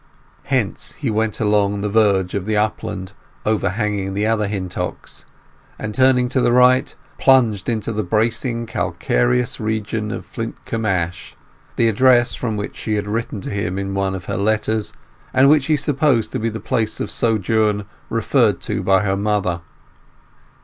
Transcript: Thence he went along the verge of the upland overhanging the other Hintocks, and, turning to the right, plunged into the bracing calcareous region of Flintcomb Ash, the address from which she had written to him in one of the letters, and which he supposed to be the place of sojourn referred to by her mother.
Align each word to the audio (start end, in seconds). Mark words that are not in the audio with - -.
Thence 0.49 0.93
he 0.93 1.11
went 1.11 1.39
along 1.39 1.81
the 1.81 1.87
verge 1.87 2.33
of 2.33 2.47
the 2.47 2.57
upland 2.57 3.13
overhanging 3.45 4.15
the 4.15 4.25
other 4.25 4.47
Hintocks, 4.47 5.25
and, 5.77 5.93
turning 5.93 6.27
to 6.29 6.41
the 6.41 6.51
right, 6.51 6.95
plunged 7.19 7.69
into 7.69 7.91
the 7.93 8.01
bracing 8.01 8.65
calcareous 8.65 9.59
region 9.59 10.09
of 10.09 10.25
Flintcomb 10.25 10.87
Ash, 10.87 11.35
the 11.75 11.87
address 11.87 12.33
from 12.33 12.57
which 12.57 12.75
she 12.77 12.95
had 12.95 13.05
written 13.05 13.41
to 13.41 13.51
him 13.51 13.77
in 13.77 13.93
one 13.93 14.15
of 14.15 14.25
the 14.25 14.37
letters, 14.37 14.91
and 15.35 15.49
which 15.51 15.67
he 15.67 15.77
supposed 15.77 16.31
to 16.31 16.39
be 16.39 16.49
the 16.49 16.59
place 16.59 16.99
of 16.99 17.11
sojourn 17.11 17.85
referred 18.09 18.59
to 18.61 18.81
by 18.81 19.03
her 19.03 19.15
mother. 19.15 19.61